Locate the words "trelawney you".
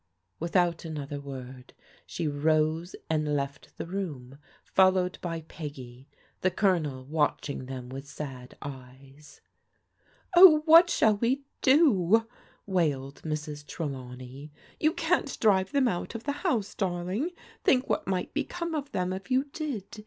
13.67-14.91